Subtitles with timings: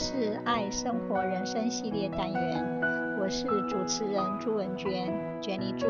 [0.00, 2.64] 是爱生活人生系列单元，
[3.20, 5.88] 我是主持人朱文娟，Jenny 朱。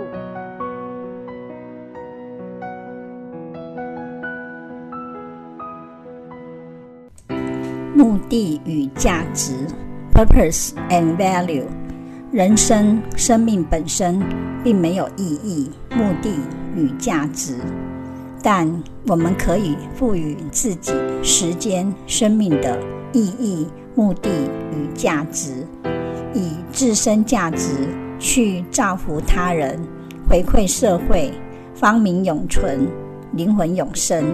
[7.94, 9.52] 目的与价值
[10.14, 11.66] （Purpose and Value）。
[12.32, 14.22] 人生生命本身
[14.64, 16.30] 并没有意义、目的
[16.74, 17.58] 与价值，
[18.42, 22.78] 但我们可以赋予自己时间、生命的
[23.12, 23.66] 意义、
[23.98, 24.30] 目的
[24.70, 25.66] 与价值，
[26.32, 29.76] 以自身价值去造福他人、
[30.30, 31.32] 回馈社会，
[31.74, 32.86] 芳名永存，
[33.32, 34.24] 灵魂永生。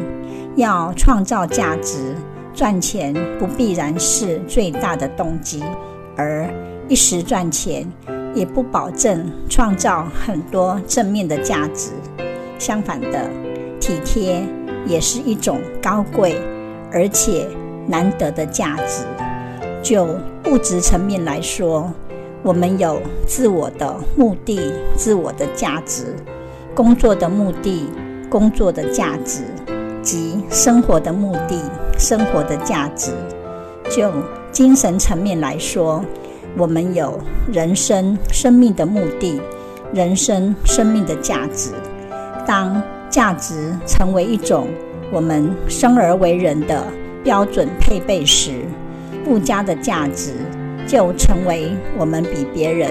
[0.57, 2.15] 要创造价值，
[2.53, 5.65] 赚钱不必然是最大的动机，
[6.15, 6.47] 而
[6.87, 7.91] 一时赚钱
[8.35, 11.93] 也不保证创造很多正面的价值。
[12.59, 13.31] 相反的，
[13.81, 14.45] 体贴
[14.87, 16.39] 也是一种高贵
[16.93, 17.49] 而且
[17.89, 19.07] 难得的价值。
[19.85, 20.07] 就
[20.47, 21.93] 物质层面来说，
[22.43, 26.05] 我们有自我的目的、自我的价值；
[26.75, 27.91] 工作的目的、
[28.31, 29.43] 工作的价值；
[30.01, 31.61] 及生活的目的、
[31.99, 33.13] 生活的价值。
[33.91, 34.11] 就
[34.51, 36.03] 精神层面来说，
[36.57, 37.21] 我们有
[37.53, 39.39] 人生生命的目的，
[39.93, 41.73] 人生生命的价值。
[42.47, 44.67] 当价值成为一种
[45.13, 46.83] 我们生而为人的
[47.23, 48.63] 标准配备时，
[49.25, 50.33] 附加的价值
[50.87, 52.91] 就成为我们比别人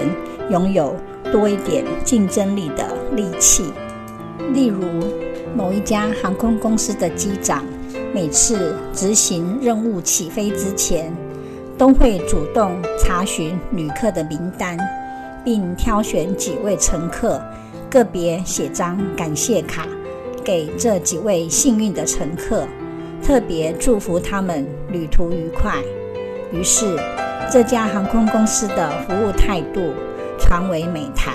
[0.50, 0.96] 拥有
[1.30, 3.72] 多一点竞争力的利器。
[4.52, 4.82] 例如，
[5.56, 7.64] 某一家航空公司的机长，
[8.12, 11.12] 每次执行任务起飞之前，
[11.78, 14.76] 都会主动查询旅客的名单，
[15.44, 17.40] 并挑选几位乘客，
[17.88, 19.86] 个别写张感谢卡
[20.42, 22.66] 给这几位幸运的乘客，
[23.22, 25.76] 特别祝福他们旅途愉快。
[26.52, 26.96] 于是，
[27.50, 29.92] 这家航空公司的服务态度
[30.38, 31.34] 传为美谈。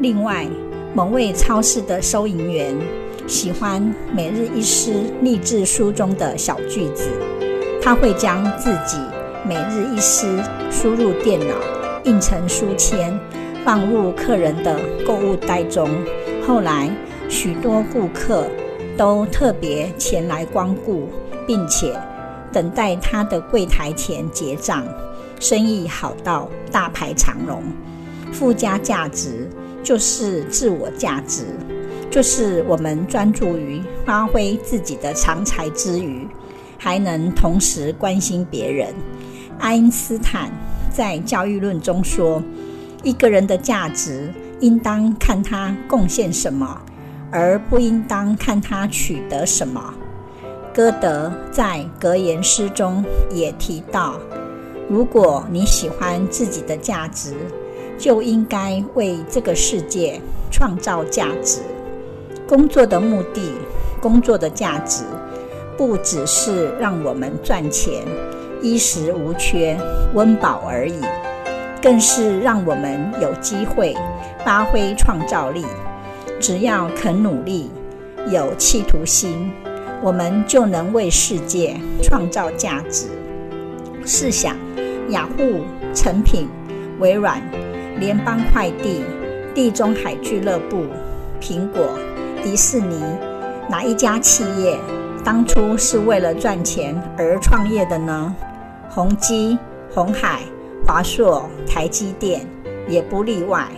[0.00, 0.46] 另外，
[0.94, 2.76] 某位超市的收银员
[3.26, 7.08] 喜欢每日一诗励志书中的小句子，
[7.82, 8.98] 他会将自己。
[9.44, 10.40] 每日一诗
[10.70, 11.56] 输入电脑，
[12.04, 13.12] 印成书签，
[13.64, 15.90] 放入客人的购物袋中。
[16.46, 16.88] 后来，
[17.28, 18.46] 许多顾客
[18.96, 21.08] 都特别前来光顾，
[21.44, 21.92] 并且
[22.52, 24.84] 等待他的柜台前结账，
[25.40, 27.62] 生意好到大排长龙。
[28.32, 29.48] 附加价值
[29.82, 31.46] 就是自我价值，
[32.10, 36.26] 就是我们专注于发挥自己的长才之余，
[36.78, 38.88] 还能同时关心别人。
[39.58, 40.50] 爱因斯坦
[40.90, 42.42] 在《教育论》中说
[43.04, 46.80] ：“一个人的价值应当看他贡献什么，
[47.30, 49.94] 而不应当看他取得什么。”
[50.74, 54.14] 歌德在格言诗中也提到
[54.88, 57.34] ：“如果你喜欢自己的价值，
[57.98, 60.18] 就应该为这个世界
[60.50, 61.60] 创造价值。
[62.48, 63.52] 工作的目的，
[64.00, 65.04] 工作的价值，
[65.76, 68.02] 不只是让我们赚钱。”
[68.62, 69.76] 衣食无缺，
[70.14, 71.00] 温饱而已，
[71.82, 73.94] 更是让我们有机会
[74.44, 75.66] 发挥创造力。
[76.40, 77.70] 只要肯努力，
[78.30, 79.50] 有企图心，
[80.02, 83.06] 我们就能为世界创造价值。
[84.04, 84.56] 试想，
[85.10, 85.60] 雅虎、
[85.94, 86.48] 成品、
[86.98, 87.40] 微软、
[88.00, 89.04] 联邦快递、
[89.54, 90.86] 地中海俱乐部、
[91.40, 91.96] 苹果、
[92.42, 93.00] 迪士尼，
[93.68, 94.76] 哪一家企业
[95.22, 98.34] 当初是为了赚钱而创业的呢？
[98.90, 99.56] 宏基、
[99.94, 100.40] 鸿海、
[100.84, 102.44] 华硕、台积电
[102.88, 103.68] 也不例外。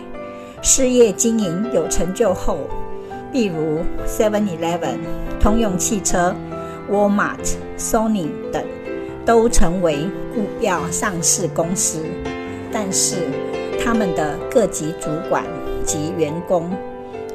[0.63, 2.57] 事业经营有成就后，
[3.33, 4.97] 譬如 Seven Eleven、
[5.39, 6.35] 通用汽车、
[6.89, 8.63] Walmart、Sony 等，
[9.25, 11.99] 都成为股票上市公司。
[12.71, 13.15] 但是，
[13.83, 15.43] 他们的各级主管
[15.83, 16.69] 及员工，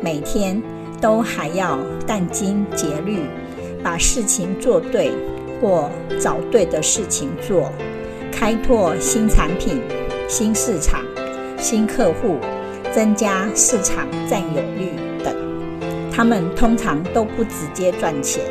[0.00, 0.62] 每天
[1.00, 3.20] 都还要殚精竭虑，
[3.82, 5.12] 把事情做对。
[5.62, 7.70] 或找对的事情做，
[8.32, 9.78] 开拓新产品、
[10.26, 11.04] 新市场、
[11.58, 12.38] 新客户，
[12.90, 15.09] 增加市场占有率。
[16.20, 18.44] 他们通常都不直接赚钱，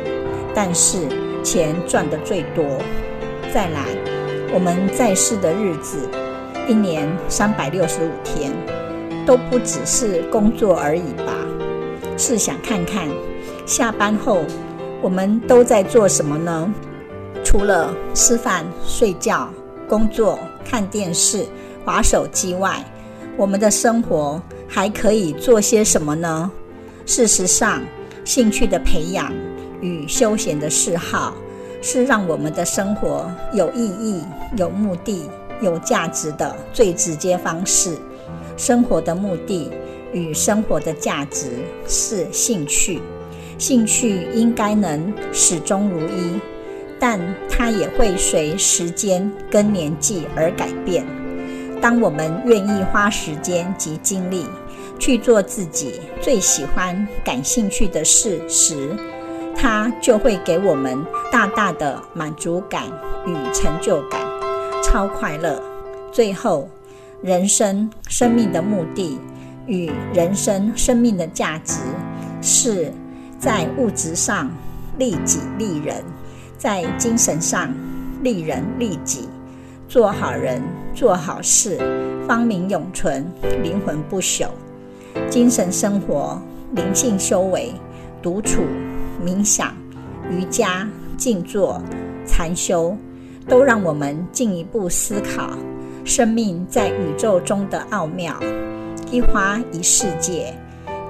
[0.52, 1.06] 但是
[1.44, 2.64] 钱赚得最多。
[3.54, 3.86] 再来，
[4.52, 6.10] 我们在世的日子，
[6.66, 8.50] 一年三百六十五天，
[9.24, 11.32] 都不只是工作而已吧？
[12.16, 13.08] 试想看看，
[13.64, 14.42] 下班后
[15.00, 16.74] 我们都在做什么呢？
[17.44, 19.48] 除了吃饭、睡觉、
[19.88, 21.46] 工作、看电视、
[21.84, 22.84] 滑手机外，
[23.36, 26.50] 我们的生活还可以做些什么呢？
[27.12, 27.82] 事实上，
[28.24, 29.32] 兴趣的培养
[29.80, 31.34] 与休闲的嗜好
[31.82, 34.22] 是让我们的生活有意义、
[34.56, 35.28] 有目的、
[35.60, 37.98] 有价值的最直接方式。
[38.56, 39.72] 生活的目的
[40.12, 41.48] 与生活的价值
[41.84, 43.00] 是兴趣，
[43.58, 46.38] 兴趣应该能始终如一，
[47.00, 47.18] 但
[47.48, 51.04] 它也会随时间跟年纪而改变。
[51.80, 54.46] 当我们愿意花时间及精力
[55.00, 58.94] 去做自己最喜欢、感兴趣的事时，
[59.56, 61.02] 它就会给我们
[61.32, 62.84] 大大的满足感
[63.26, 64.20] 与成就感，
[64.84, 65.60] 超快乐。
[66.12, 66.68] 最后，
[67.22, 69.18] 人生生命的目的
[69.66, 71.80] 与人生生命的价值，
[72.42, 72.92] 是
[73.38, 74.50] 在物质上
[74.98, 76.04] 利己利人，
[76.58, 77.72] 在精神上
[78.22, 79.28] 利人利己，
[79.88, 80.62] 做好人
[80.94, 81.78] 做好事，
[82.28, 83.26] 芳名永存，
[83.62, 84.48] 灵魂不朽。
[85.28, 86.40] 精神生活、
[86.74, 87.72] 灵性修为、
[88.22, 88.62] 独处。
[89.22, 89.76] 冥想、
[90.30, 91.78] 瑜伽、静坐、
[92.26, 92.96] 禅修，
[93.46, 95.50] 都让我们进一步思考
[96.06, 98.34] 生命在宇宙中的奥妙。
[99.12, 100.54] 一花一世界，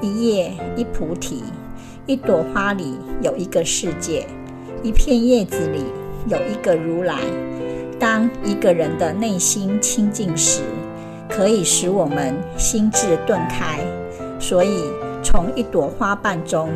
[0.00, 1.44] 一叶一菩提，
[2.04, 4.26] 一朵花里有一个世界，
[4.82, 5.84] 一片叶子里
[6.26, 7.20] 有一个如来。
[7.96, 10.62] 当一个人的内心清净时，
[11.30, 13.78] 可以使我们心智顿开。
[14.38, 14.84] 所以，
[15.22, 16.70] 从一朵花瓣中，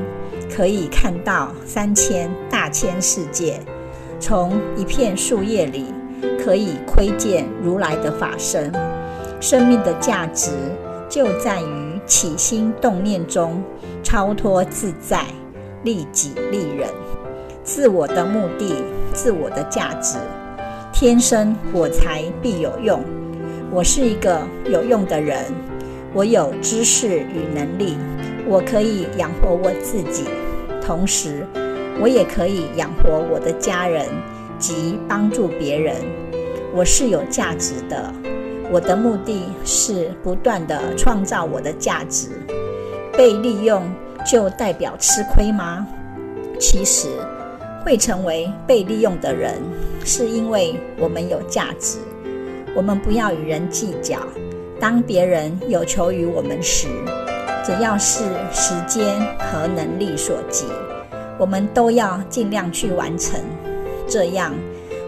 [0.54, 3.58] 可以看到三千大千世界，
[4.20, 5.86] 从一片树叶里
[6.42, 8.70] 可以窥见如来的法身。
[9.40, 10.50] 生命的价值
[11.08, 13.62] 就在于起心动念中
[14.02, 15.24] 超脱自在，
[15.82, 16.88] 利己利人。
[17.62, 18.74] 自我的目的，
[19.12, 20.18] 自我的价值。
[20.92, 23.02] 天生我材必有用。
[23.74, 25.36] 我是一个有用的人，
[26.12, 27.96] 我有知识与能力，
[28.46, 30.26] 我可以养活我自己。
[30.80, 31.44] 同时，
[32.00, 34.06] 我也可以养活我的家人
[34.60, 35.96] 及帮助别人。
[36.72, 38.14] 我是有价值的。
[38.70, 42.28] 我的目的是不断地创造我的价值。
[43.18, 43.82] 被利用
[44.24, 45.84] 就代表吃亏吗？
[46.60, 47.08] 其实，
[47.84, 49.60] 会成为被利用的人，
[50.04, 51.98] 是因为我们有价值。
[52.74, 54.18] 我们不要与人计较。
[54.80, 56.88] 当别人有求于我们时，
[57.64, 60.66] 只要是时间和能力所及，
[61.38, 63.40] 我们都要尽量去完成。
[64.06, 64.52] 这样，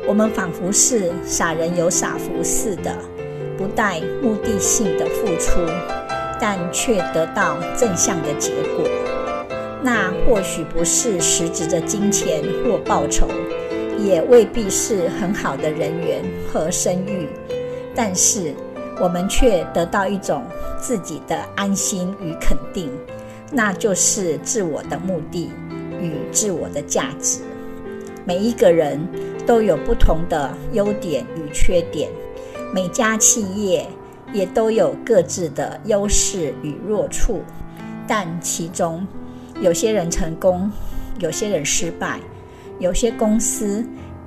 [0.06, 2.96] 我们仿佛是傻人有傻福似的，
[3.58, 5.60] 不带目的性的付出，
[6.40, 8.88] 但却得到正向的结果。
[9.82, 13.28] 那或许不是实质的金钱或报酬，
[13.98, 17.28] 也未必是很好的人缘和声誉，
[17.96, 18.54] 但是，
[19.00, 20.44] 我们却得到一种
[20.78, 22.90] 自己的安心与肯定，
[23.50, 25.50] 那就是自我的目的
[25.98, 27.40] 与自我的价值。
[28.26, 29.00] 每一个人
[29.46, 32.10] 都有不同的优点与缺点，
[32.75, 33.87] 每家企业
[34.32, 37.40] 也都有各自的优势与弱处，
[38.06, 39.06] 但其中
[39.60, 40.70] 有些人成功，
[41.19, 42.20] 有些人失败，
[42.78, 43.82] 有些公司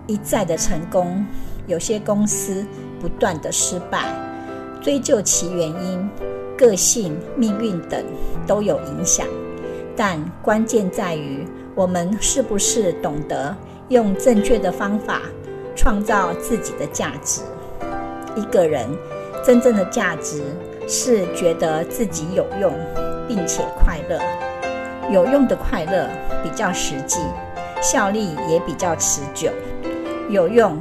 [0.07, 1.25] 一再的成功，
[1.67, 2.65] 有些公司
[2.99, 4.03] 不断的失败。
[4.81, 6.09] 追究其原因，
[6.57, 8.03] 个性、命运等
[8.47, 9.25] 都有影响，
[9.95, 13.55] 但关键在于我们是不是懂得
[13.89, 15.21] 用正确的方法
[15.75, 17.41] 创造自己的价值。
[18.35, 18.87] 一个人
[19.43, 20.41] 真正的价值
[20.87, 22.73] 是觉得自己有用，
[23.27, 24.19] 并且快乐。
[25.11, 26.07] 有用的快乐
[26.43, 27.19] 比较实际，
[27.81, 29.49] 效力也比较持久。
[30.29, 30.77] 有用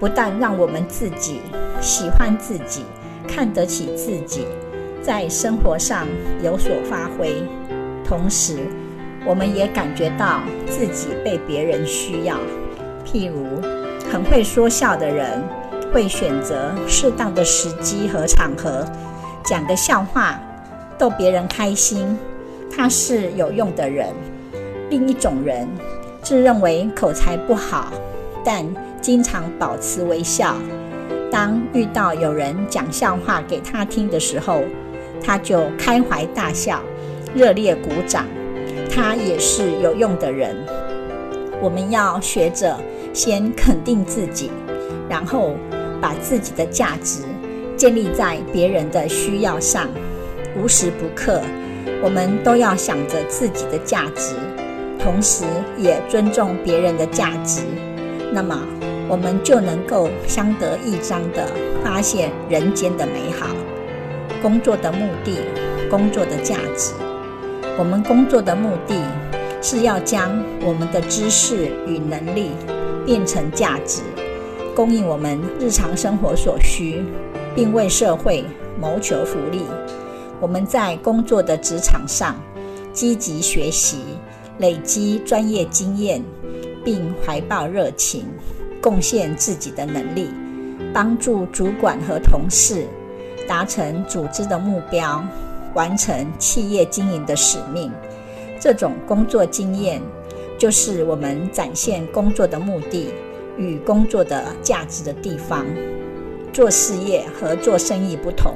[0.00, 1.42] 不但让我们自己
[1.80, 2.84] 喜欢自己。
[3.28, 4.44] 看得起自己，
[5.00, 6.04] 在生活上
[6.42, 7.44] 有所发挥，
[8.04, 8.56] 同时，
[9.24, 12.36] 我们也感觉到自己被别人需要。
[13.06, 13.62] 譬如，
[14.10, 15.44] 很会说笑的人，
[15.92, 18.84] 会选择适当的时机和场合，
[19.44, 20.40] 讲个笑话，
[20.98, 22.18] 逗别人开心。
[22.74, 24.08] 他是有用的人。
[24.88, 25.68] 另一种人，
[26.20, 27.92] 自认为口才不好，
[28.44, 28.66] 但
[29.00, 30.56] 经常保持微笑。
[31.30, 34.62] 当遇到有人讲笑话给他听的时候，
[35.22, 36.80] 他就开怀大笑，
[37.34, 38.26] 热烈鼓掌。
[38.92, 40.56] 他也是有用的人。
[41.62, 42.76] 我们要学着
[43.12, 44.50] 先肯定自己，
[45.08, 45.54] 然后
[46.00, 47.22] 把自己的价值
[47.76, 49.88] 建立在别人的需要上。
[50.56, 51.40] 无时不刻，
[52.02, 54.34] 我们都要想着自己的价值，
[54.98, 55.44] 同时
[55.78, 57.62] 也尊重别人的价值。
[58.32, 58.58] 那么，
[59.10, 61.44] 我们就能够相得益彰地
[61.82, 63.48] 发现人间的美好。
[64.40, 65.36] 工作的目的，
[65.90, 66.94] 工作的价值。
[67.76, 68.94] 我们工作的目的
[69.60, 72.52] 是要将我们的知识与能力
[73.04, 74.00] 变成价值，
[74.76, 77.04] 供应我们日常生活所需，
[77.52, 78.44] 并为社会
[78.80, 79.62] 谋求福利。
[80.40, 82.36] 我们在工作的职场上
[82.92, 83.98] 积极学习，
[84.58, 86.22] 累积专业经验，
[86.84, 88.24] 并怀抱热情，
[88.80, 90.30] 贡献自己的能力，
[90.92, 92.86] 帮助主管和同事
[93.46, 95.24] 达成组织的目标，
[95.74, 97.92] 完成企业经营的使命。
[98.58, 100.00] 这种工作经验，
[100.58, 103.12] 就是我们展现工作的目的
[103.56, 105.64] 与工作的价值的地方。
[106.52, 108.54] 做事业和做生意不同，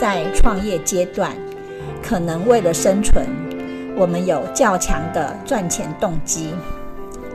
[0.00, 1.36] 在创业阶段，
[2.02, 3.26] 可能为了生存，
[3.94, 6.48] 我们有较强的赚钱动机，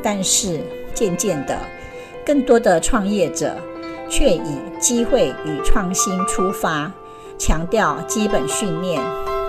[0.02, 0.60] 但是
[0.94, 1.56] 渐渐的，
[2.26, 3.56] 更多的创业者
[4.10, 6.92] 却以机会与创新出发，
[7.38, 9.00] 强调基本训练，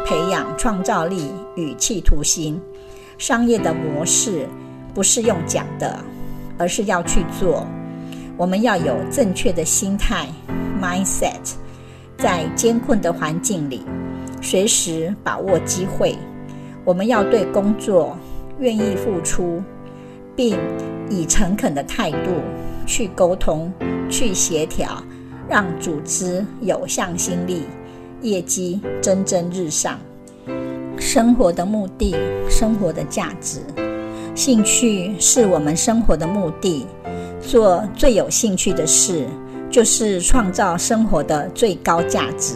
[0.04, 2.60] 培养创造力与企图心。
[3.16, 4.46] 商业的模式
[4.92, 5.98] 不是用讲的，
[6.58, 7.66] 而是要去做。
[8.36, 10.28] 我们要有正确的心态
[10.78, 11.54] （mindset），
[12.18, 13.82] 在艰困的环境里，
[14.42, 16.14] 随时把握机会。
[16.84, 18.16] 我们要对工作
[18.60, 19.62] 愿意付出，
[20.36, 20.58] 并
[21.08, 22.30] 以诚恳的态度
[22.86, 23.72] 去沟通、
[24.10, 25.02] 去协调，
[25.48, 27.62] 让组织有向心力，
[28.22, 29.98] 业绩蒸蒸日上。
[30.98, 32.16] 生活的目的，
[32.48, 33.60] 生活的价值，
[34.34, 36.86] 兴趣是我们生活的目的。
[37.40, 39.26] 做最有兴趣的事，
[39.70, 42.54] 就是创造生活的最高价值。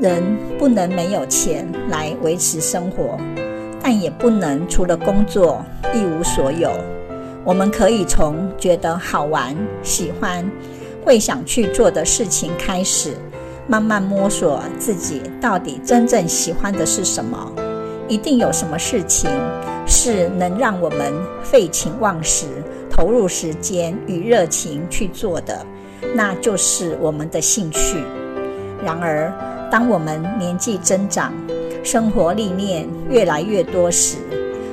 [0.00, 0.22] 人
[0.58, 3.18] 不能没有钱来维持生活，
[3.82, 6.70] 但也不能除了工作一无所有。
[7.44, 10.48] 我们可以从觉得好玩、喜欢、
[11.04, 13.16] 会想去做的事情开始，
[13.66, 17.50] 慢慢摸索自己到底真正喜欢的是什么。
[18.08, 19.30] 一定有什么事情
[19.86, 22.46] 是能让我们废寝忘食。
[22.90, 25.64] 投入时间与热情去做的，
[26.14, 27.96] 那就是我们的兴趣。
[28.84, 29.32] 然而，
[29.70, 31.32] 当我们年纪增长，
[31.82, 34.16] 生活历练越来越多时，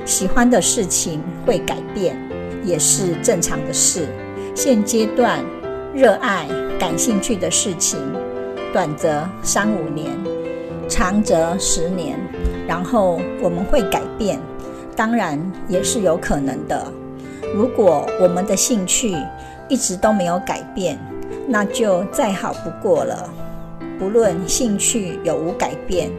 [0.04, 2.18] 喜欢的事情会改变，
[2.68, 4.06] 也是正常的事。
[4.54, 5.42] 现阶段
[5.94, 6.46] 热爱、
[6.78, 7.98] 感兴趣的事情，
[8.72, 10.10] 短则三五年，
[10.88, 12.18] 长则十年，
[12.66, 14.38] 然后我们会改变，
[14.94, 16.92] 当然也是有可能的。
[17.54, 19.16] 如果我们的兴趣
[19.68, 20.98] 一直都没有改变，
[21.46, 23.30] 那就再好不过了。
[23.98, 26.10] 不论兴趣有无改变，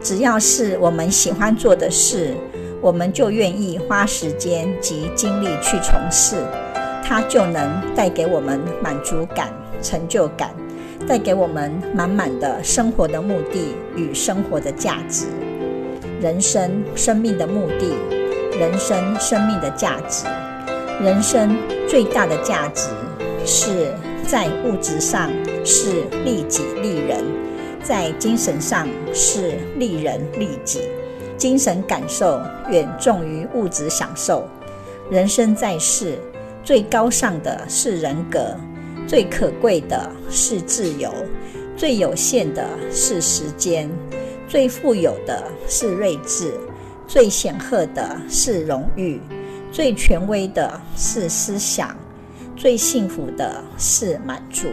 [0.00, 2.34] 只要是我们喜欢做的事，
[2.82, 6.34] 我们就愿意花时间及精力去从事，
[7.04, 10.50] 它就能带给我们满足感、成就感，
[11.06, 15.26] 带给我们满满的生活的目的与生活的价值。
[16.20, 17.94] 人生生命的目的，
[18.58, 20.26] 人生生命的价值。
[21.00, 21.56] 人生
[21.88, 22.88] 最大的价值
[23.46, 23.92] 是
[24.26, 25.30] 在物质上
[25.64, 27.24] 是利己利人，
[27.80, 30.80] 在精神上是利人利己，
[31.42, 34.48] 精神感受远重于物质享受。
[35.10, 36.16] 人生在世，
[36.62, 38.56] 最高尚的是人格，
[39.08, 41.12] 最可贵的是自由，
[41.76, 43.90] 最有限的是时间，
[44.46, 46.54] 最富有的是睿智，
[47.08, 49.20] 最显赫的是荣誉。
[49.72, 51.96] 最权威的是思想，
[52.54, 54.68] 最幸福的是满足，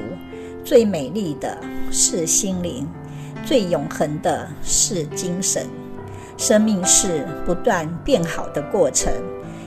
[0.64, 1.58] 最美丽的
[1.90, 2.88] 是心灵，
[3.44, 5.66] 最永恒的是精神。
[6.40, 9.12] 生命是不断变好的过程，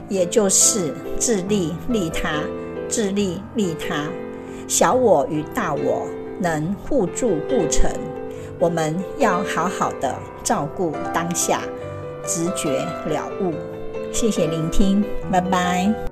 [0.09, 2.41] 也就是自利利他，
[2.89, 4.07] 自利利他，
[4.67, 6.09] 小我与大我
[6.41, 7.91] 能互助互成。
[8.59, 11.61] 我们要好好的照顾当下，
[12.25, 13.53] 直觉了悟。
[14.11, 16.12] 谢谢聆听，拜拜。